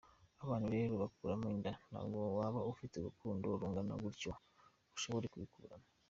Abantu 0.43 0.67
rero 0.77 0.93
bakuramo 1.03 1.47
inda, 1.55 1.71
ntabwo 1.89 2.17
waba 2.37 2.59
ufite 2.73 2.93
urukundo 2.97 3.45
rungana 3.61 3.93
gutyo 4.03 4.31
ngo 4.37 4.93
ushobore 4.97 5.25
kuyikuramo. 5.33 5.87